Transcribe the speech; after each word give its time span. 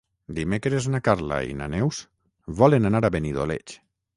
Dimecres 0.37 0.87
na 0.93 1.01
Carla 1.09 1.37
i 1.49 1.53
na 1.61 1.67
Neus 1.75 1.99
volen 2.63 2.91
anar 2.93 3.03
a 3.07 3.13
Benidoleig. 3.19 3.79